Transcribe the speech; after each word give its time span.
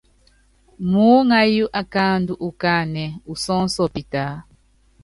Muúŋayú 0.89 1.65
akáandú 1.81 2.33
ukáánɛ 2.49 3.05
usɔ́ɔ́nsɔ 3.31 3.83
pitaá. 3.93 4.35